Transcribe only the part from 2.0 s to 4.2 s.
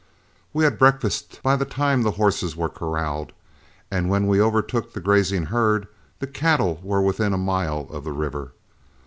the horses were corralled, and